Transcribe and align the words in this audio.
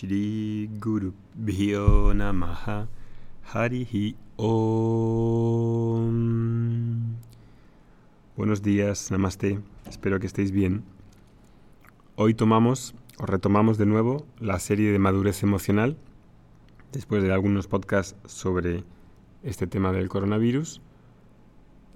Shri 0.00 0.70
Guru 0.80 1.12
Bhyo 1.34 2.14
Namaha 2.14 2.88
Harihi 3.52 4.16
Om. 4.38 6.06
Buenos 8.34 8.62
días, 8.62 9.10
Namaste. 9.10 9.60
Espero 9.86 10.18
que 10.18 10.26
estéis 10.26 10.52
bien. 10.52 10.84
Hoy 12.16 12.32
tomamos 12.32 12.94
o 13.18 13.26
retomamos 13.26 13.76
de 13.76 13.84
nuevo 13.84 14.24
la 14.38 14.58
serie 14.58 14.90
de 14.90 14.98
madurez 14.98 15.42
emocional 15.42 15.98
después 16.92 17.22
de 17.22 17.34
algunos 17.34 17.66
podcasts 17.68 18.16
sobre 18.24 18.84
este 19.42 19.66
tema 19.66 19.92
del 19.92 20.08
coronavirus 20.08 20.80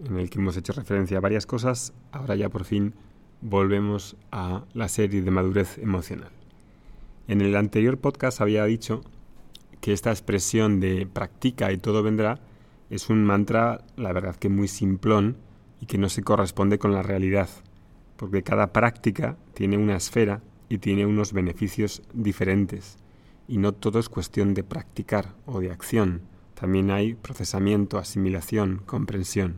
en 0.04 0.18
el 0.18 0.28
que 0.28 0.40
hemos 0.40 0.58
hecho 0.58 0.74
referencia 0.74 1.16
a 1.16 1.22
varias 1.22 1.46
cosas. 1.46 1.94
Ahora 2.12 2.36
ya 2.36 2.50
por 2.50 2.64
fin 2.64 2.92
volvemos 3.40 4.18
a 4.30 4.66
la 4.74 4.88
serie 4.88 5.22
de 5.22 5.30
madurez 5.30 5.78
emocional. 5.78 6.43
En 7.26 7.40
el 7.40 7.56
anterior 7.56 7.96
podcast 7.98 8.42
había 8.42 8.64
dicho 8.66 9.02
que 9.80 9.94
esta 9.94 10.10
expresión 10.10 10.78
de 10.78 11.06
practica 11.06 11.72
y 11.72 11.78
todo 11.78 12.02
vendrá 12.02 12.40
es 12.90 13.08
un 13.08 13.24
mantra, 13.24 13.84
la 13.96 14.12
verdad 14.12 14.36
que 14.36 14.50
muy 14.50 14.68
simplón 14.68 15.38
y 15.80 15.86
que 15.86 15.96
no 15.96 16.10
se 16.10 16.22
corresponde 16.22 16.78
con 16.78 16.92
la 16.92 17.02
realidad, 17.02 17.48
porque 18.16 18.42
cada 18.42 18.74
práctica 18.74 19.38
tiene 19.54 19.78
una 19.78 19.96
esfera 19.96 20.42
y 20.68 20.78
tiene 20.78 21.06
unos 21.06 21.32
beneficios 21.32 22.02
diferentes, 22.12 22.98
y 23.48 23.56
no 23.56 23.72
todo 23.72 24.00
es 24.00 24.10
cuestión 24.10 24.52
de 24.52 24.64
practicar 24.64 25.34
o 25.46 25.60
de 25.60 25.70
acción, 25.70 26.22
también 26.54 26.90
hay 26.90 27.14
procesamiento, 27.14 27.98
asimilación, 27.98 28.82
comprensión. 28.84 29.56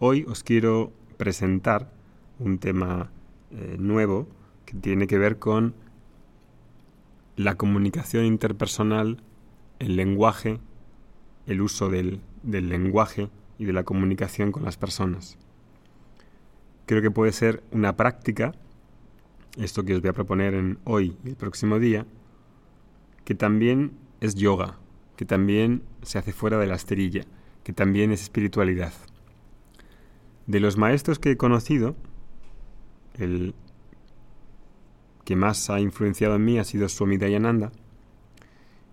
Hoy 0.00 0.24
os 0.28 0.42
quiero 0.42 0.92
presentar 1.18 1.92
un 2.40 2.58
tema 2.58 3.12
eh, 3.52 3.76
nuevo 3.78 4.26
que 4.66 4.74
tiene 4.74 5.06
que 5.06 5.18
ver 5.18 5.38
con 5.38 5.74
la 7.36 7.56
comunicación 7.56 8.24
interpersonal, 8.24 9.22
el 9.78 9.96
lenguaje, 9.96 10.60
el 11.46 11.60
uso 11.60 11.88
del, 11.88 12.20
del 12.42 12.68
lenguaje 12.68 13.28
y 13.58 13.64
de 13.64 13.72
la 13.72 13.84
comunicación 13.84 14.52
con 14.52 14.64
las 14.64 14.76
personas. 14.76 15.38
Creo 16.86 17.02
que 17.02 17.10
puede 17.10 17.32
ser 17.32 17.62
una 17.70 17.96
práctica, 17.96 18.52
esto 19.56 19.84
que 19.84 19.94
os 19.94 20.00
voy 20.00 20.10
a 20.10 20.14
proponer 20.14 20.54
en 20.54 20.78
hoy 20.84 21.16
y 21.24 21.30
el 21.30 21.36
próximo 21.36 21.78
día, 21.78 22.06
que 23.24 23.34
también 23.34 23.92
es 24.20 24.34
yoga, 24.34 24.78
que 25.16 25.24
también 25.24 25.82
se 26.02 26.18
hace 26.18 26.32
fuera 26.32 26.58
de 26.58 26.66
la 26.66 26.74
esterilla, 26.74 27.22
que 27.62 27.72
también 27.72 28.12
es 28.12 28.22
espiritualidad. 28.22 28.92
De 30.46 30.60
los 30.60 30.76
maestros 30.76 31.18
que 31.18 31.32
he 31.32 31.36
conocido, 31.36 31.96
el 33.14 33.54
que 35.24 35.36
más 35.36 35.70
ha 35.70 35.80
influenciado 35.80 36.36
en 36.36 36.44
mí 36.44 36.58
ha 36.58 36.64
sido 36.64 36.88
Swami 36.88 37.16
Dayananda. 37.16 37.72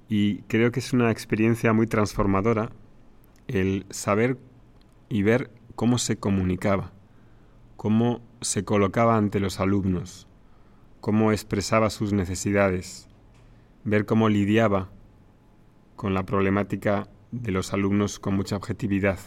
Y 0.07 0.41
creo 0.43 0.71
que 0.71 0.79
es 0.79 0.93
una 0.93 1.11
experiencia 1.11 1.73
muy 1.73 1.87
transformadora 1.87 2.71
el 3.47 3.85
saber 3.89 4.37
y 5.09 5.23
ver 5.23 5.51
cómo 5.75 5.97
se 5.97 6.17
comunicaba, 6.17 6.91
cómo 7.77 8.21
se 8.41 8.63
colocaba 8.63 9.17
ante 9.17 9.39
los 9.39 9.59
alumnos, 9.59 10.27
cómo 10.99 11.31
expresaba 11.31 11.89
sus 11.89 12.13
necesidades, 12.13 13.07
ver 13.83 14.05
cómo 14.05 14.29
lidiaba 14.29 14.89
con 15.95 16.13
la 16.13 16.25
problemática 16.25 17.07
de 17.31 17.51
los 17.51 17.73
alumnos 17.73 18.19
con 18.19 18.35
mucha 18.35 18.55
objetividad, 18.55 19.19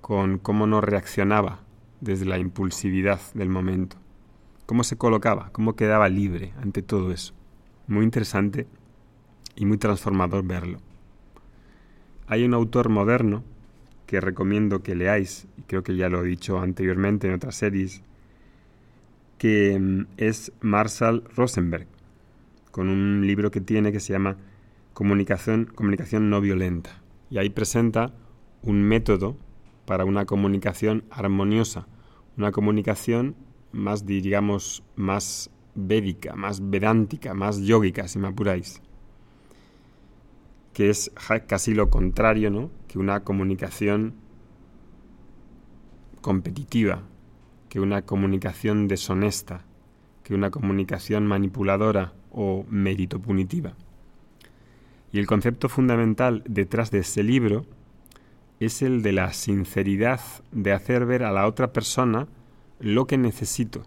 con 0.00 0.38
cómo 0.38 0.66
no 0.66 0.80
reaccionaba 0.80 1.60
desde 2.00 2.24
la 2.24 2.38
impulsividad 2.38 3.20
del 3.34 3.48
momento 3.48 3.98
cómo 4.68 4.84
se 4.84 4.98
colocaba, 4.98 5.48
cómo 5.52 5.76
quedaba 5.76 6.10
libre 6.10 6.52
ante 6.60 6.82
todo 6.82 7.10
eso. 7.10 7.32
Muy 7.86 8.04
interesante 8.04 8.66
y 9.56 9.64
muy 9.64 9.78
transformador 9.78 10.44
verlo. 10.44 10.78
Hay 12.26 12.44
un 12.44 12.52
autor 12.52 12.90
moderno 12.90 13.44
que 14.04 14.20
recomiendo 14.20 14.82
que 14.82 14.94
leáis, 14.94 15.48
y 15.56 15.62
creo 15.62 15.82
que 15.82 15.96
ya 15.96 16.10
lo 16.10 16.22
he 16.22 16.28
dicho 16.28 16.60
anteriormente 16.60 17.26
en 17.26 17.32
otras 17.32 17.54
series, 17.54 18.02
que 19.38 19.78
mm, 19.80 20.06
es 20.18 20.52
Marshall 20.60 21.24
Rosenberg, 21.34 21.86
con 22.70 22.90
un 22.90 23.26
libro 23.26 23.50
que 23.50 23.62
tiene 23.62 23.90
que 23.90 24.00
se 24.00 24.12
llama 24.12 24.36
Comunicación, 24.92 25.64
comunicación 25.64 26.28
no 26.28 26.42
violenta. 26.42 27.00
Y 27.30 27.38
ahí 27.38 27.48
presenta 27.48 28.12
un 28.60 28.82
método 28.82 29.38
para 29.86 30.04
una 30.04 30.26
comunicación 30.26 31.04
armoniosa, 31.10 31.86
una 32.36 32.52
comunicación 32.52 33.34
más, 33.72 34.06
digamos, 34.06 34.82
más 34.96 35.50
védica, 35.74 36.34
más 36.34 36.70
vedántica, 36.70 37.34
más 37.34 37.58
yógica, 37.60 38.08
si 38.08 38.18
me 38.18 38.28
apuráis. 38.28 38.82
Que 40.72 40.90
es 40.90 41.10
casi 41.46 41.74
lo 41.74 41.90
contrario, 41.90 42.50
¿no? 42.50 42.70
Que 42.86 42.98
una 42.98 43.24
comunicación 43.24 44.14
competitiva, 46.20 47.02
que 47.68 47.80
una 47.80 48.02
comunicación 48.02 48.88
deshonesta, 48.88 49.64
que 50.22 50.34
una 50.34 50.50
comunicación 50.50 51.26
manipuladora 51.26 52.12
o 52.30 52.64
mérito 52.68 53.20
punitiva. 53.20 53.74
Y 55.12 55.18
el 55.18 55.26
concepto 55.26 55.68
fundamental 55.68 56.42
detrás 56.46 56.90
de 56.90 56.98
ese 56.98 57.22
libro 57.22 57.64
es 58.60 58.82
el 58.82 59.02
de 59.02 59.12
la 59.12 59.32
sinceridad 59.32 60.20
de 60.52 60.72
hacer 60.72 61.06
ver 61.06 61.22
a 61.22 61.32
la 61.32 61.46
otra 61.46 61.72
persona 61.72 62.26
lo 62.80 63.06
que 63.06 63.18
necesito, 63.18 63.82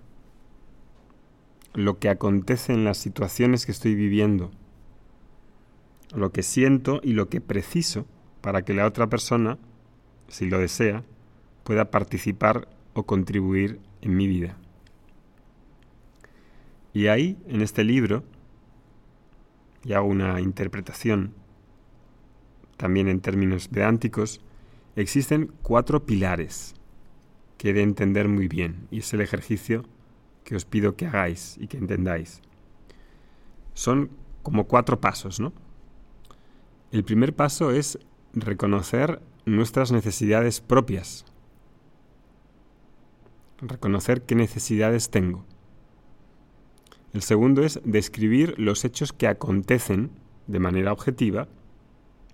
lo 1.74 2.00
que 2.00 2.10
acontece 2.10 2.74
en 2.74 2.84
las 2.84 2.98
situaciones 2.98 3.66
que 3.66 3.72
estoy 3.72 3.96
viviendo, 3.96 4.52
lo 6.14 6.32
que 6.32 6.44
siento 6.44 7.00
y 7.04 7.14
lo 7.14 7.30
que 7.30 7.40
preciso 7.40 8.06
para 8.42 8.64
que 8.64 8.74
la 8.74 8.86
otra 8.86 9.08
persona, 9.08 9.58
si 10.28 10.50
lo 10.50 10.60
desea, 10.60 11.04
pueda 11.64 11.92
participar 11.92 12.68
o 12.94 13.04
contribuir 13.04 13.80
en 14.02 14.18
mi 14.18 14.28
vida. 14.28 14.58
Y 16.94 17.08
ahí, 17.08 17.38
en 17.48 17.62
este 17.62 17.86
libro, 17.86 18.24
y 19.84 19.94
hago 19.94 20.08
una 20.08 20.42
interpretación 20.42 21.34
también 22.76 23.08
en 23.08 23.22
términos 23.22 23.68
pedánticos, 23.68 24.42
existen 24.96 25.54
cuatro 25.62 26.06
pilares 26.06 26.74
que 27.62 27.70
he 27.70 27.74
de 27.74 27.84
entender 27.84 28.28
muy 28.28 28.48
bien, 28.48 28.88
y 28.90 28.98
es 29.02 29.14
el 29.14 29.22
ejercicio 29.22 29.84
que 30.44 30.56
os 30.56 30.66
pido 30.66 30.96
que 30.96 31.06
hagáis 31.06 31.58
y 31.60 31.68
que 31.68 31.78
entendáis. 31.78 32.42
Son 33.76 34.10
como 34.42 34.66
cuatro 34.66 35.00
pasos, 35.00 35.40
¿no? 35.40 35.54
El 36.92 37.04
primer 37.04 37.36
paso 37.36 37.70
es 37.70 38.00
reconocer 38.34 39.22
nuestras 39.46 39.92
necesidades 39.92 40.60
propias, 40.60 41.24
reconocer 43.62 44.24
qué 44.24 44.34
necesidades 44.34 45.12
tengo. 45.12 45.46
El 47.14 47.22
segundo 47.22 47.64
es 47.64 47.80
describir 47.86 48.56
los 48.58 48.86
hechos 48.86 49.14
que 49.14 49.28
acontecen 49.28 50.10
de 50.48 50.58
manera 50.58 50.92
objetiva 50.92 51.48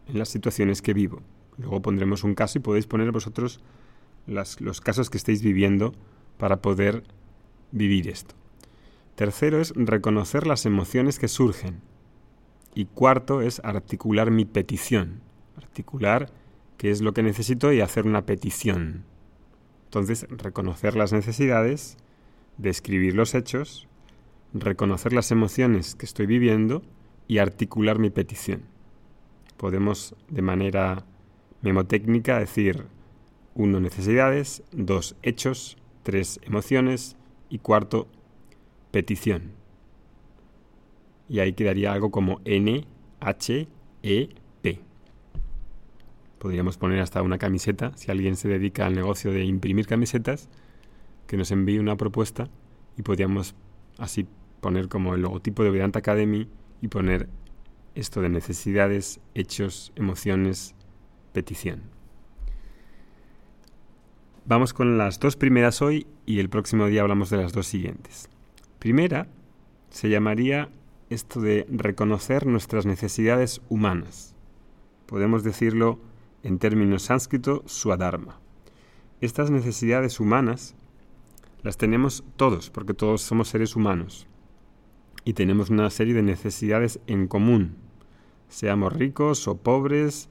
en 0.05 0.19
las 0.19 0.29
situaciones 0.29 0.81
que 0.81 0.93
vivo. 0.93 1.21
Luego 1.57 1.81
pondremos 1.81 2.23
un 2.23 2.33
caso 2.33 2.59
y 2.59 2.61
podéis 2.61 2.87
poner 2.87 3.11
vosotros 3.11 3.59
los 4.27 4.81
casos 4.81 5.09
que 5.09 5.17
estéis 5.17 5.41
viviendo 5.41 5.93
para 6.37 6.61
poder 6.61 7.03
vivir 7.71 8.09
esto. 8.09 8.35
Tercero 9.15 9.59
es 9.59 9.73
reconocer 9.75 10.45
las 10.45 10.65
emociones 10.65 11.17
que 11.17 11.27
surgen. 11.27 11.81
Y 12.75 12.85
cuarto 12.85 13.41
es 13.41 13.59
articular 13.63 14.29
mi 14.29 14.45
petición. 14.45 15.21
Articular 15.55 16.31
qué 16.77 16.91
es 16.91 17.01
lo 17.01 17.13
que 17.13 17.23
necesito 17.23 17.73
y 17.73 17.81
hacer 17.81 18.05
una 18.05 18.25
petición. 18.25 19.05
Entonces, 19.85 20.27
reconocer 20.29 20.95
las 20.95 21.13
necesidades, 21.13 21.97
describir 22.57 23.15
los 23.15 23.33
hechos, 23.33 23.87
reconocer 24.53 25.13
las 25.13 25.31
emociones 25.31 25.95
que 25.95 26.05
estoy 26.05 26.27
viviendo 26.27 26.83
y 27.27 27.39
articular 27.39 27.97
mi 27.97 28.09
petición. 28.09 28.63
Podemos 29.57 30.15
de 30.29 30.41
manera 30.41 31.05
memotécnica 31.61 32.37
decir, 32.37 32.85
1. 33.57 33.79
Necesidades. 33.79 34.63
2. 34.71 35.15
Hechos. 35.23 35.77
3. 36.03 36.41
Emociones. 36.43 37.17
Y 37.49 37.59
cuarto, 37.59 38.07
petición. 38.91 39.53
Y 41.29 41.39
ahí 41.39 41.53
quedaría 41.53 41.91
algo 41.91 42.11
como 42.11 42.39
N, 42.45 42.85
H, 43.19 43.67
E, 44.03 44.29
P. 44.61 44.79
Podríamos 46.39 46.77
poner 46.77 46.99
hasta 46.99 47.21
una 47.21 47.37
camiseta, 47.37 47.93
si 47.95 48.11
alguien 48.11 48.35
se 48.35 48.47
dedica 48.47 48.85
al 48.85 48.95
negocio 48.95 49.31
de 49.31 49.43
imprimir 49.43 49.87
camisetas, 49.87 50.49
que 51.25 51.37
nos 51.37 51.51
envíe 51.51 51.79
una 51.79 51.97
propuesta 51.97 52.49
y 52.97 53.01
podríamos 53.01 53.55
así 53.97 54.27
poner 54.61 54.89
como 54.89 55.15
el 55.15 55.21
logotipo 55.21 55.63
de 55.63 55.71
Vedanta 55.71 55.99
Academy 55.99 56.49
y 56.81 56.89
poner 56.89 57.29
esto 57.95 58.21
de 58.21 58.29
necesidades, 58.29 59.19
hechos, 59.35 59.91
emociones, 59.95 60.75
petición. 61.33 61.96
Vamos 64.49 64.73
con 64.73 64.97
las 64.97 65.19
dos 65.19 65.35
primeras 65.35 65.81
hoy 65.81 66.07
y 66.25 66.39
el 66.39 66.47
próximo 66.47 66.87
día 66.87 67.01
hablamos 67.01 67.29
de 67.29 67.35
las 67.35 67.51
dos 67.51 67.67
siguientes. 67.67 68.29
Primera 68.79 69.27
se 69.89 70.09
llamaría 70.09 70.69
esto 71.09 71.41
de 71.41 71.67
reconocer 71.69 72.47
nuestras 72.47 72.85
necesidades 72.85 73.61
humanas. 73.67 74.35
Podemos 75.05 75.43
decirlo 75.43 75.99
en 76.43 76.59
términos 76.59 77.03
sánscrito, 77.03 77.61
suadharma. 77.65 78.39
Estas 79.19 79.51
necesidades 79.51 80.17
humanas 80.21 80.75
las 81.61 81.75
tenemos 81.75 82.23
todos, 82.37 82.69
porque 82.69 82.93
todos 82.93 83.21
somos 83.21 83.49
seres 83.49 83.75
humanos. 83.75 84.27
Y 85.25 85.33
tenemos 85.33 85.69
una 85.69 85.89
serie 85.89 86.13
de 86.13 86.23
necesidades 86.23 87.01
en 87.07 87.27
común, 87.27 87.75
seamos 88.47 88.93
ricos 88.93 89.45
o 89.49 89.57
pobres, 89.57 90.29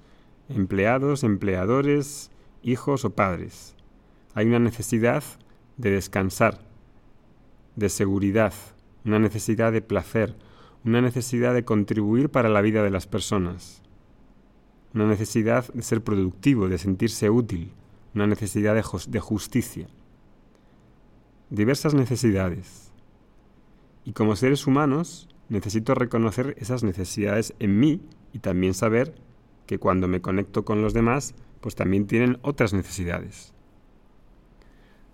empleados, 0.49 1.23
empleadores, 1.23 2.31
hijos 2.63 3.05
o 3.05 3.11
padres. 3.11 3.76
Hay 4.37 4.45
una 4.49 4.59
necesidad 4.59 5.25
de 5.79 5.93
descansar, 5.93 6.61
de 7.75 7.89
seguridad, 7.89 8.53
una 9.03 9.19
necesidad 9.19 9.73
de 9.73 9.81
placer, 9.81 10.37
una 10.85 11.01
necesidad 11.01 11.55
de 11.55 11.65
contribuir 11.65 12.29
para 12.29 12.51
la 12.51 12.61
vida 12.61 12.83
de 12.83 12.91
las 12.91 13.07
personas, 13.07 13.81
una 14.93 15.07
necesidad 15.07 15.73
de 15.73 15.81
ser 15.81 16.05
productivo, 16.05 16.69
de 16.69 16.77
sentirse 16.77 17.31
útil, 17.31 17.73
una 18.15 18.27
necesidad 18.27 18.75
de, 18.75 18.85
de 19.09 19.21
justicia. 19.21 19.87
Diversas 21.49 21.95
necesidades. 21.95 22.93
Y 24.05 24.13
como 24.13 24.37
seres 24.37 24.67
humanos 24.67 25.31
necesito 25.49 25.95
reconocer 25.95 26.55
esas 26.59 26.85
necesidades 26.85 27.55
en 27.59 27.81
mí 27.81 28.03
y 28.35 28.41
también 28.41 28.75
saber 28.75 29.15
que 29.65 29.79
cuando 29.79 30.09
me 30.09 30.21
conecto 30.21 30.67
con 30.67 30.83
los 30.83 30.93
demás, 30.93 31.35
pues 31.63 31.75
también 31.75 32.07
tienen 32.07 32.39
otras 32.43 32.75
necesidades. 32.75 33.56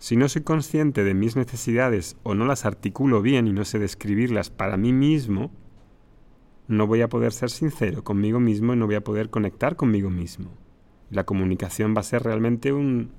Si 0.02 0.16
no 0.16 0.28
soy 0.28 0.42
consciente 0.42 1.04
de 1.04 1.14
mis 1.14 1.36
necesidades 1.36 2.16
o 2.24 2.34
no 2.34 2.44
las 2.44 2.64
articulo 2.64 3.22
bien 3.22 3.46
y 3.46 3.52
no 3.52 3.64
sé 3.64 3.78
describirlas 3.78 4.50
para 4.50 4.76
mí 4.76 4.92
mismo, 4.92 5.52
no 6.66 6.88
voy 6.88 7.02
a 7.02 7.08
poder 7.08 7.32
ser 7.32 7.50
sincero 7.50 8.02
conmigo 8.02 8.40
mismo 8.40 8.72
y 8.72 8.76
no 8.76 8.86
voy 8.86 8.96
a 8.96 9.04
poder 9.04 9.30
conectar 9.30 9.76
conmigo 9.76 10.10
mismo. 10.10 10.50
La 11.08 11.22
comunicación 11.22 11.94
va 11.96 12.00
a 12.00 12.02
ser 12.02 12.24
realmente 12.24 12.72
un 12.72 13.12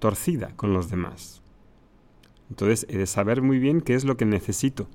torcida 0.00 0.56
con 0.56 0.72
los 0.72 0.90
demás. 0.90 1.44
Entonces 2.48 2.86
he 2.88 2.98
de 2.98 3.06
saber 3.06 3.40
muy 3.40 3.60
bien 3.60 3.80
qué 3.80 3.94
es 3.94 4.04
lo 4.04 4.16
que 4.16 4.24
necesito 4.24 4.88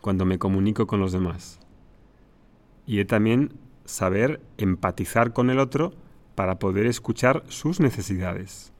cuando 0.00 0.24
me 0.24 0.38
comunico 0.38 0.86
con 0.86 1.00
los 1.00 1.10
demás. 1.10 1.58
Y 2.86 3.00
he 3.00 3.04
también 3.04 3.54
saber 3.84 4.40
empatizar 4.58 5.32
con 5.32 5.50
el 5.50 5.58
otro 5.58 5.92
para 6.36 6.60
poder 6.60 6.86
escuchar 6.86 7.42
sus 7.48 7.80
necesidades 7.80 8.72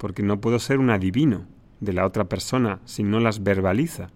porque 0.00 0.22
no 0.22 0.40
puedo 0.40 0.58
ser 0.58 0.78
un 0.78 0.88
adivino 0.88 1.46
de 1.80 1.92
la 1.92 2.06
otra 2.06 2.24
persona 2.24 2.80
si 2.86 3.02
no 3.02 3.20
las 3.20 3.42
verbaliza. 3.42 4.08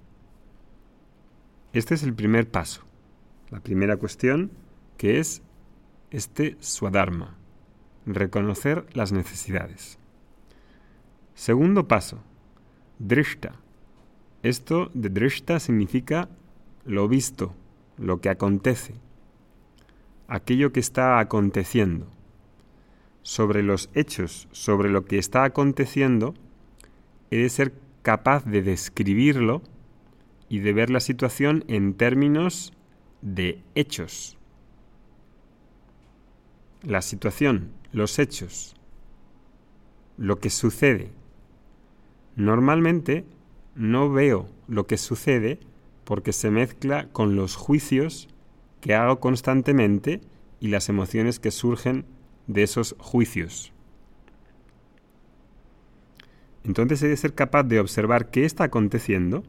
Este 1.75 1.93
es 1.93 2.03
el 2.03 2.15
primer 2.15 2.51
paso, 2.51 2.81
la 3.51 3.61
primera 3.61 3.99
cuestión, 3.99 4.51
que 4.97 5.19
es 5.19 5.43
este 6.11 6.57
swadharma, 6.61 7.37
reconocer 8.07 8.87
las 8.95 9.13
necesidades. 9.13 9.99
Segundo 11.35 11.87
paso, 11.87 12.23
drishta. 12.99 13.57
Esto 14.43 14.91
de 14.95 15.11
drishta 15.11 15.61
significa 15.61 16.31
lo 16.87 17.09
visto, 17.09 17.55
lo 17.99 18.23
que 18.23 18.31
acontece, 18.31 18.95
aquello 20.29 20.73
que 20.73 20.81
está 20.81 21.19
aconteciendo 21.19 22.14
sobre 23.25 23.62
los 23.62 23.88
hechos, 23.94 24.49
sobre 24.53 24.91
lo 24.91 25.06
que 25.06 25.19
está 25.19 25.44
aconteciendo, 25.44 26.35
he 27.31 27.38
de 27.38 27.49
ser 27.49 27.73
capaz 28.03 28.44
de 28.44 28.62
describirlo 28.62 29.62
y 30.50 30.59
de 30.59 30.75
ver 30.75 30.91
la 30.91 31.00
situación 31.00 31.65
en 31.67 31.94
términos 31.94 32.75
de 33.23 33.62
hechos. 33.75 34.37
La 36.82 37.00
situación, 37.00 37.71
los 37.93 38.19
hechos, 38.19 38.76
lo 40.19 40.38
que 40.38 40.50
sucede. 40.50 41.11
Normalmente 42.37 43.25
no 43.75 44.12
veo 44.12 44.50
lo 44.69 44.87
que 44.87 44.99
sucede 44.99 45.59
porque 46.05 46.35
se 46.35 46.50
mezcla 46.50 47.09
con 47.09 47.37
los 47.37 47.56
juicios 47.56 48.29
que 48.82 48.94
hago 48.94 49.19
constantemente 49.19 50.20
y 50.61 50.69
las 50.69 50.91
emociones 50.91 51.41
que 51.41 51.50
surgen 51.50 52.05
de 52.46 52.62
esos 52.62 52.94
juicios. 52.99 53.73
Entonces 56.64 57.02
he 57.02 57.08
de 57.08 57.17
ser 57.17 57.35
capaz 57.35 57.64
de 57.64 57.81
observar 57.81 58.31
qué 58.31 58.44
está 58.44 58.64
aconteciendo 58.64 59.44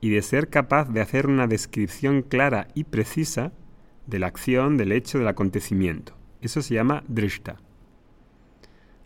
y 0.00 0.10
de 0.10 0.22
ser 0.22 0.48
capaz 0.48 0.88
de 0.90 1.00
hacer 1.00 1.26
una 1.26 1.46
descripción 1.46 2.22
clara 2.22 2.68
y 2.74 2.84
precisa 2.84 3.52
de 4.06 4.18
la 4.18 4.26
acción, 4.26 4.76
del 4.76 4.92
hecho, 4.92 5.18
del 5.18 5.28
acontecimiento. 5.28 6.16
Eso 6.40 6.62
se 6.62 6.74
llama 6.74 7.04
drishta. 7.06 7.56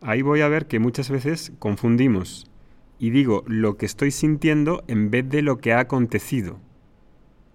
Ahí 0.01 0.23
voy 0.23 0.41
a 0.41 0.49
ver 0.49 0.67
que 0.67 0.79
muchas 0.79 1.11
veces 1.11 1.53
confundimos 1.59 2.51
y 2.99 3.11
digo 3.11 3.45
lo 3.47 3.77
que 3.77 3.87
estoy 3.87 4.11
sintiendo 4.11 4.85
en 4.87 5.11
vez 5.11 5.29
de 5.29 5.43
lo 5.43 5.59
que 5.59 5.73
ha 5.73 5.81
acontecido. 5.81 6.61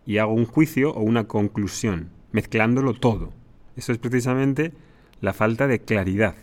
Y 0.05 0.17
hago 0.17 0.33
un 0.33 0.45
juicio 0.45 0.91
o 0.91 1.01
una 1.01 1.27
conclusión, 1.27 2.09
mezclándolo 2.31 2.93
todo. 2.93 3.31
Eso 3.75 3.91
es 3.91 3.97
precisamente 3.99 4.73
la 5.21 5.33
falta 5.33 5.67
de 5.67 5.79
claridad. 5.79 6.35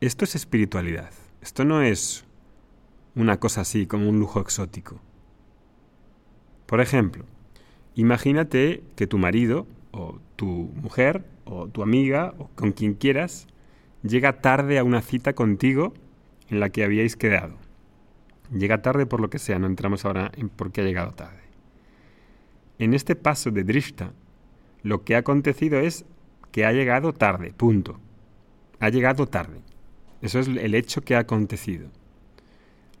Esto 0.00 0.24
es 0.24 0.34
espiritualidad. 0.34 1.10
Esto 1.42 1.64
no 1.64 1.82
es 1.82 2.24
una 3.14 3.38
cosa 3.38 3.62
así 3.62 3.86
como 3.86 4.08
un 4.08 4.18
lujo 4.18 4.40
exótico. 4.40 5.00
Por 6.66 6.80
ejemplo, 6.80 7.24
imagínate 7.94 8.82
que 8.96 9.06
tu 9.06 9.18
marido 9.18 9.66
o 9.90 10.20
tu 10.36 10.46
mujer 10.46 11.24
o 11.44 11.68
tu 11.68 11.82
amiga 11.82 12.34
o 12.38 12.48
con 12.54 12.72
quien 12.72 12.94
quieras 12.94 13.46
llega 14.02 14.40
tarde 14.40 14.78
a 14.78 14.84
una 14.84 15.02
cita 15.02 15.34
contigo 15.34 15.94
en 16.48 16.60
la 16.60 16.70
que 16.70 16.84
habíais 16.84 17.16
quedado. 17.16 17.56
Llega 18.52 18.82
tarde 18.82 19.06
por 19.06 19.20
lo 19.20 19.28
que 19.30 19.38
sea, 19.38 19.58
no 19.58 19.66
entramos 19.66 20.04
ahora 20.04 20.30
en 20.36 20.48
por 20.48 20.72
qué 20.72 20.80
ha 20.80 20.84
llegado 20.84 21.12
tarde. 21.12 21.40
En 22.78 22.94
este 22.94 23.16
paso 23.16 23.50
de 23.50 23.64
Drishta, 23.64 24.12
lo 24.82 25.04
que 25.04 25.16
ha 25.16 25.18
acontecido 25.18 25.80
es 25.80 26.04
que 26.52 26.64
ha 26.64 26.72
llegado 26.72 27.12
tarde, 27.12 27.52
punto. 27.56 27.98
Ha 28.80 28.88
llegado 28.88 29.26
tarde. 29.26 29.60
Eso 30.22 30.38
es 30.38 30.48
el 30.48 30.74
hecho 30.74 31.02
que 31.02 31.14
ha 31.14 31.20
acontecido. 31.20 31.88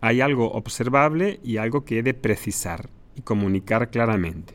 Hay 0.00 0.20
algo 0.20 0.52
observable 0.52 1.40
y 1.42 1.56
algo 1.56 1.84
que 1.84 1.98
he 1.98 2.02
de 2.02 2.14
precisar 2.14 2.88
y 3.16 3.22
comunicar 3.22 3.90
claramente. 3.90 4.54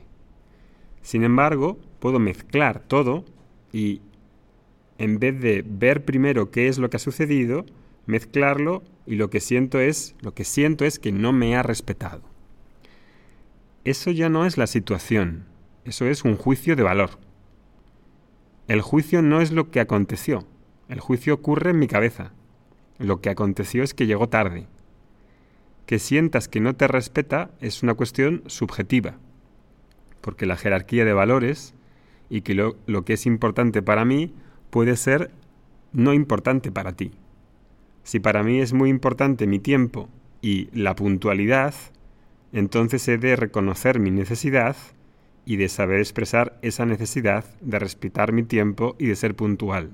Sin 1.01 1.23
embargo, 1.23 1.77
puedo 1.99 2.19
mezclar 2.19 2.79
todo 2.79 3.25
y, 3.73 4.01
en 4.97 5.19
vez 5.19 5.39
de 5.41 5.63
ver 5.67 6.05
primero 6.05 6.49
qué 6.49 6.67
es 6.67 6.77
lo 6.77 6.89
que 6.89 6.97
ha 6.97 6.99
sucedido, 6.99 7.65
mezclarlo 8.05 8.83
y 9.05 9.15
lo 9.15 9.29
que 9.29 9.41
siento 9.41 9.79
es, 9.79 10.15
lo 10.21 10.33
que 10.33 10.45
siento 10.45 10.85
es 10.85 10.99
que 10.99 11.11
no 11.11 11.33
me 11.33 11.55
ha 11.57 11.63
respetado. 11.63 12.21
Eso 13.83 14.11
ya 14.11 14.29
no 14.29 14.45
es 14.45 14.57
la 14.57 14.67
situación, 14.67 15.45
eso 15.83 16.05
es 16.05 16.23
un 16.23 16.37
juicio 16.37 16.77
de 16.77 16.83
valor. 16.83 17.19
El 18.67 18.81
juicio 18.81 19.21
no 19.21 19.41
es 19.41 19.51
lo 19.51 19.71
que 19.71 19.79
aconteció, 19.79 20.45
el 20.89 20.99
juicio 20.99 21.33
ocurre 21.33 21.71
en 21.71 21.79
mi 21.79 21.87
cabeza. 21.87 22.33
Lo 22.99 23.21
que 23.21 23.29
aconteció 23.29 23.83
es 23.83 23.93
que 23.93 24.05
llegó 24.05 24.29
tarde. 24.29 24.67
Que 25.85 25.99
sientas 25.99 26.47
que 26.47 26.59
no 26.59 26.75
te 26.75 26.87
respeta 26.87 27.51
es 27.61 27.83
una 27.83 27.93
cuestión 27.93 28.43
subjetiva, 28.47 29.15
porque 30.21 30.45
la 30.45 30.55
jerarquía 30.55 31.03
de 31.03 31.13
valores 31.13 31.73
y 32.29 32.41
que 32.41 32.53
lo, 32.53 32.75
que 33.05 33.13
es 33.13 33.25
importante 33.25 33.81
para 33.81 34.05
mí 34.05 34.33
puede 34.69 34.95
ser 34.95 35.31
no 35.91 36.13
importante 36.13 36.71
para 36.71 36.93
ti. 36.93 37.11
Si 38.03 38.19
para 38.19 38.43
mí 38.43 38.59
es 38.59 38.73
muy 38.73 38.89
importante 38.89 39.47
mi 39.47 39.59
tiempo 39.59 40.09
y 40.41 40.69
la 40.73 40.95
puntualidad, 40.95 41.73
entonces 42.51 43.07
he 43.07 43.17
de 43.17 43.35
reconocer 43.35 43.99
mi 43.99 44.11
necesidad 44.11 44.75
y 45.45 45.57
de 45.57 45.69
saber 45.69 45.99
expresar 45.99 46.57
esa 46.61 46.85
necesidad 46.85 47.45
de 47.61 47.79
respetar 47.79 48.31
mi 48.31 48.43
tiempo 48.43 48.95
y 48.97 49.07
de 49.07 49.15
ser 49.15 49.35
puntual. 49.35 49.91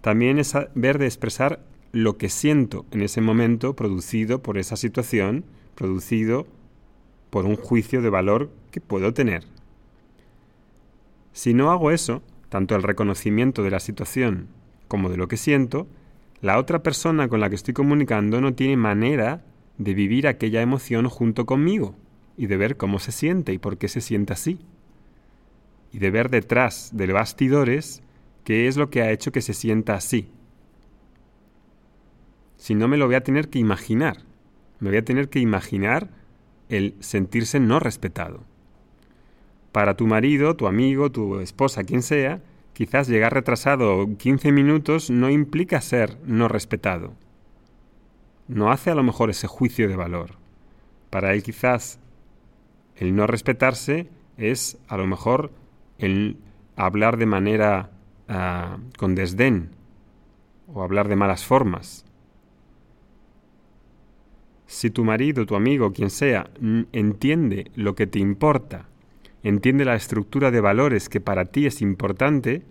También 0.00 0.38
es 0.38 0.54
ver 0.74 0.98
de 0.98 1.06
expresar 1.06 1.60
lo 1.92 2.16
que 2.16 2.28
siento 2.28 2.86
en 2.92 3.02
ese 3.02 3.20
momento 3.20 3.74
producido 3.74 4.42
por 4.42 4.58
esa 4.58 4.76
situación, 4.76 5.44
producido 5.74 6.46
por 7.30 7.44
un 7.44 7.56
juicio 7.56 8.02
de 8.02 8.10
valor 8.10 8.50
que 8.70 8.80
puedo 8.80 9.12
tener. 9.12 9.44
Si 11.32 11.54
no 11.54 11.70
hago 11.70 11.90
eso, 11.90 12.22
tanto 12.48 12.76
el 12.76 12.82
reconocimiento 12.82 13.62
de 13.62 13.70
la 13.70 13.80
situación 13.80 14.48
como 14.88 15.08
de 15.08 15.16
lo 15.16 15.26
que 15.26 15.36
siento, 15.36 15.88
la 16.40 16.58
otra 16.58 16.82
persona 16.82 17.28
con 17.28 17.40
la 17.40 17.48
que 17.48 17.56
estoy 17.56 17.74
comunicando 17.74 18.40
no 18.40 18.54
tiene 18.54 18.76
manera 18.76 19.42
de 19.78 19.94
vivir 19.94 20.28
aquella 20.28 20.62
emoción 20.62 21.08
junto 21.08 21.46
conmigo 21.46 21.96
y 22.36 22.46
de 22.46 22.56
ver 22.56 22.76
cómo 22.76 22.98
se 22.98 23.12
siente 23.12 23.52
y 23.52 23.58
por 23.58 23.78
qué 23.78 23.88
se 23.88 24.00
siente 24.00 24.32
así. 24.32 24.58
Y 25.92 25.98
de 25.98 26.10
ver 26.10 26.30
detrás 26.30 26.90
de 26.92 27.06
bastidores 27.12 28.02
qué 28.44 28.68
es 28.68 28.76
lo 28.76 28.90
que 28.90 29.02
ha 29.02 29.10
hecho 29.10 29.32
que 29.32 29.40
se 29.40 29.54
sienta 29.54 29.94
así. 29.94 30.28
Si 32.56 32.74
no 32.74 32.88
me 32.88 32.96
lo 32.96 33.06
voy 33.06 33.14
a 33.14 33.22
tener 33.24 33.48
que 33.48 33.58
imaginar. 33.58 34.18
Me 34.80 34.90
voy 34.90 34.98
a 34.98 35.04
tener 35.04 35.28
que 35.28 35.38
imaginar 35.38 36.10
el 36.68 36.94
sentirse 37.00 37.60
no 37.60 37.80
respetado. 37.80 38.44
Para 39.72 39.96
tu 39.96 40.06
marido, 40.06 40.56
tu 40.56 40.66
amigo, 40.66 41.10
tu 41.12 41.38
esposa, 41.40 41.84
quien 41.84 42.02
sea, 42.02 42.40
quizás 42.72 43.08
llegar 43.08 43.34
retrasado 43.34 44.06
15 44.16 44.52
minutos 44.52 45.10
no 45.10 45.30
implica 45.30 45.80
ser 45.80 46.18
no 46.24 46.48
respetado. 46.48 47.14
No 48.48 48.70
hace 48.70 48.90
a 48.90 48.94
lo 48.94 49.02
mejor 49.02 49.30
ese 49.30 49.46
juicio 49.46 49.88
de 49.88 49.96
valor. 49.96 50.32
Para 51.10 51.32
él 51.32 51.42
quizás 51.42 51.98
el 52.96 53.14
no 53.14 53.26
respetarse 53.26 54.08
es 54.36 54.78
a 54.88 54.96
lo 54.96 55.06
mejor 55.06 55.52
el 55.98 56.38
hablar 56.76 57.16
de 57.16 57.26
manera 57.26 57.90
ah, 58.28 58.78
con 58.98 59.14
desdén 59.14 59.70
o 60.72 60.82
hablar 60.82 61.08
de 61.08 61.16
malas 61.16 61.44
formas. 61.44 62.04
Si 64.66 64.90
tu 64.90 65.04
marido, 65.04 65.46
tu 65.46 65.54
amigo, 65.54 65.92
quien 65.92 66.10
sea, 66.10 66.50
entiende 66.92 67.70
lo 67.76 67.94
que 67.94 68.06
te 68.06 68.18
importa, 68.18 68.88
entiende 69.42 69.84
la 69.84 69.94
estructura 69.94 70.50
de 70.50 70.60
valores 70.60 71.08
que 71.08 71.20
para 71.20 71.44
ti 71.44 71.66
es 71.66 71.80
importante, 71.82 72.62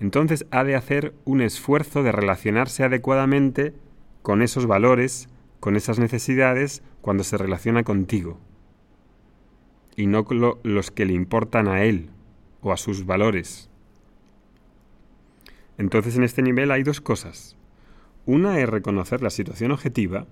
entonces 0.00 0.46
ha 0.50 0.64
de 0.64 0.76
hacer 0.76 1.14
un 1.26 1.42
esfuerzo 1.42 2.02
de 2.02 2.10
relacionarse 2.10 2.84
adecuadamente 2.84 3.74
con 4.22 4.40
esos 4.40 4.66
valores, 4.66 5.28
con 5.60 5.76
esas 5.76 5.98
necesidades, 5.98 6.82
cuando 7.02 7.22
se 7.22 7.36
relaciona 7.36 7.84
contigo, 7.84 8.40
y 10.00 10.06
no 10.06 10.26
los 10.62 10.90
que 10.90 11.04
le 11.04 11.12
importan 11.12 11.68
a 11.68 11.84
él 11.84 12.08
o 12.62 12.72
a 12.72 12.78
sus 12.78 13.04
valores. 13.04 13.68
Entonces 15.76 16.16
en 16.16 16.24
este 16.24 16.40
nivel 16.40 16.70
hay 16.70 16.82
dos 16.84 17.02
cosas. 17.02 17.58
Una 18.24 18.58
es 18.60 18.68
reconocer 18.68 19.20
la 19.20 19.28
situación 19.28 19.72
objetiva 19.72 20.26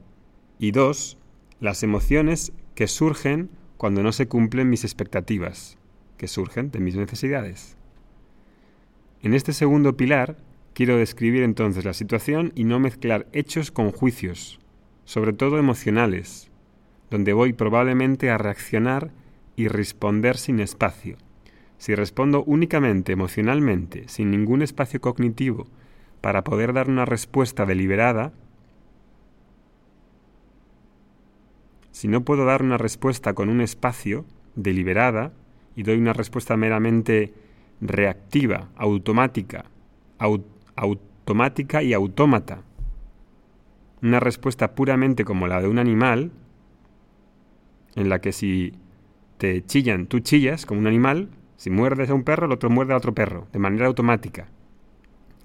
y 0.58 0.70
dos, 0.70 1.18
las 1.60 1.82
emociones 1.82 2.52
que 2.74 2.86
surgen 2.86 3.50
cuando 3.76 4.02
no 4.02 4.12
se 4.12 4.26
cumplen 4.26 4.70
mis 4.70 4.84
expectativas, 4.84 5.76
que 6.16 6.28
surgen 6.28 6.70
de 6.70 6.80
mis 6.80 6.96
necesidades. 6.96 7.76
En 9.22 9.34
este 9.34 9.52
segundo 9.52 9.98
pilar 9.98 10.38
quiero 10.72 10.96
describir 10.96 11.42
entonces 11.42 11.84
la 11.84 11.92
situación 11.92 12.52
y 12.54 12.64
no 12.64 12.80
mezclar 12.80 13.26
hechos 13.34 13.70
con 13.70 13.92
juicios, 13.92 14.60
sobre 15.04 15.34
todo 15.34 15.58
emocionales, 15.58 16.50
donde 17.10 17.34
voy 17.34 17.52
probablemente 17.52 18.30
a 18.30 18.38
reaccionar 18.38 19.10
y 19.58 19.66
responder 19.66 20.36
sin 20.36 20.60
espacio. 20.60 21.16
Si 21.78 21.92
respondo 21.96 22.44
únicamente 22.44 23.10
emocionalmente, 23.10 24.04
sin 24.06 24.30
ningún 24.30 24.62
espacio 24.62 25.00
cognitivo, 25.00 25.66
para 26.20 26.44
poder 26.44 26.72
dar 26.72 26.88
una 26.88 27.04
respuesta 27.04 27.66
deliberada, 27.66 28.32
si 31.90 32.06
no 32.06 32.24
puedo 32.24 32.44
dar 32.44 32.62
una 32.62 32.78
respuesta 32.78 33.34
con 33.34 33.48
un 33.48 33.60
espacio 33.60 34.24
deliberada 34.54 35.32
y 35.74 35.82
doy 35.82 35.98
una 35.98 36.12
respuesta 36.12 36.56
meramente 36.56 37.34
reactiva, 37.80 38.68
automática, 38.76 39.64
automática 40.76 41.82
y 41.82 41.94
autómata, 41.94 42.62
una 44.02 44.20
respuesta 44.20 44.76
puramente 44.76 45.24
como 45.24 45.48
la 45.48 45.60
de 45.60 45.66
un 45.66 45.80
animal, 45.80 46.30
en 47.96 48.08
la 48.08 48.20
que 48.20 48.30
si 48.30 48.72
te 49.38 49.64
chillan, 49.64 50.06
tú 50.06 50.20
chillas 50.20 50.66
como 50.66 50.80
un 50.80 50.86
animal, 50.86 51.30
si 51.56 51.70
muerdes 51.70 52.10
a 52.10 52.14
un 52.14 52.24
perro, 52.24 52.46
el 52.46 52.52
otro 52.52 52.70
muerde 52.70 52.92
a 52.92 52.96
otro 52.96 53.14
perro, 53.14 53.46
de 53.52 53.58
manera 53.58 53.86
automática. 53.86 54.48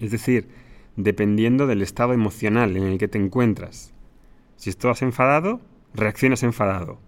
Es 0.00 0.10
decir, 0.10 0.48
dependiendo 0.96 1.66
del 1.66 1.82
estado 1.82 2.12
emocional 2.12 2.76
en 2.76 2.84
el 2.84 2.98
que 2.98 3.08
te 3.08 3.18
encuentras. 3.18 3.92
Si 4.56 4.70
estás 4.70 5.02
enfadado, 5.02 5.60
reaccionas 5.94 6.42
enfadado 6.42 6.98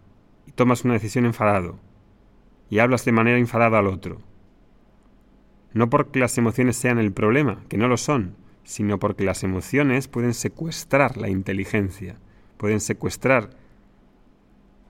y 0.46 0.52
tomas 0.52 0.84
una 0.84 0.94
decisión 0.94 1.26
enfadado 1.26 1.78
y 2.68 2.78
hablas 2.78 3.04
de 3.04 3.12
manera 3.12 3.38
enfadada 3.38 3.78
al 3.78 3.86
otro. 3.86 4.20
No 5.72 5.90
porque 5.90 6.18
las 6.18 6.38
emociones 6.38 6.76
sean 6.76 6.98
el 6.98 7.12
problema, 7.12 7.62
que 7.68 7.76
no 7.76 7.86
lo 7.88 7.96
son, 7.96 8.34
sino 8.64 8.98
porque 8.98 9.24
las 9.24 9.44
emociones 9.44 10.08
pueden 10.08 10.34
secuestrar 10.34 11.16
la 11.16 11.28
inteligencia, 11.28 12.16
pueden 12.56 12.80
secuestrar 12.80 13.50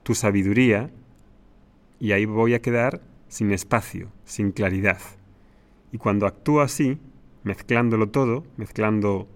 tu 0.03 0.15
sabiduría 0.15 0.89
y 1.99 2.11
ahí 2.11 2.25
voy 2.25 2.53
a 2.53 2.61
quedar 2.61 3.01
sin 3.27 3.51
espacio, 3.51 4.11
sin 4.25 4.51
claridad. 4.51 4.99
Y 5.91 5.97
cuando 5.97 6.25
actúo 6.25 6.61
así, 6.61 6.97
mezclándolo 7.43 8.09
todo, 8.09 8.45
mezclando 8.57 9.27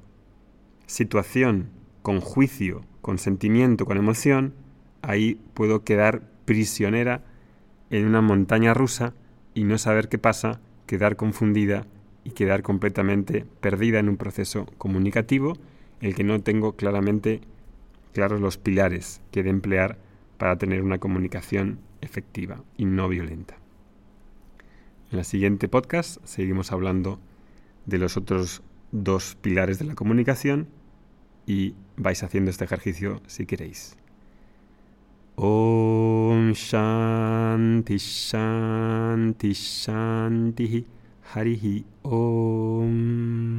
situación 0.86 1.70
con 2.02 2.20
juicio, 2.20 2.84
con 3.02 3.18
sentimiento, 3.18 3.86
con 3.86 3.98
emoción, 3.98 4.54
ahí 5.02 5.40
puedo 5.54 5.84
quedar 5.84 6.24
prisionera 6.46 7.24
en 7.90 8.06
una 8.06 8.22
montaña 8.22 8.74
rusa 8.74 9.14
y 9.54 9.64
no 9.64 9.78
saber 9.78 10.10
qué 10.10 10.18
pasa, 10.18 10.62
quedar 10.86 11.16
confundida 11.16 11.86
y 12.24 12.32
quedar 12.32 12.62
completamente 12.62 13.46
perdida 13.60 14.00
en 14.00 14.10
un 14.10 14.18
proceso 14.18 14.66
comunicativo, 14.78 15.58
el 16.02 16.16
que 16.16 16.24
no 16.24 16.42
tengo 16.42 16.76
claramente 16.76 17.42
claros 18.14 18.42
los 18.42 18.58
pilares 18.58 19.22
que 19.32 19.40
he 19.40 19.44
de 19.44 19.50
emplear 19.50 19.98
para 20.38 20.58
tener 20.58 20.82
una 20.82 21.00
comunicación 21.00 21.80
efectiva 22.02 22.64
y 22.78 22.86
no 22.86 23.08
violenta. 23.08 23.58
En 25.12 25.20
el 25.20 25.26
siguiente 25.26 25.68
podcast 25.68 26.24
seguimos 26.26 26.72
hablando 26.72 27.20
de 27.86 27.98
los 27.98 28.18
otros 28.18 28.62
dos 28.92 29.36
pilares 29.42 29.80
de 29.80 29.86
la 29.86 29.96
comunicación 29.96 30.68
y 31.46 31.76
vais 31.98 32.24
haciendo 32.24 32.50
este 32.52 32.66
ejercicio 32.66 33.22
si 33.28 33.46
queréis. 33.46 33.98
Om 35.36 36.52
Shanti 36.52 37.98
Shanti 37.98 39.54
Shanti 39.54 40.86
Harihi 41.34 41.86
Om 42.04 43.52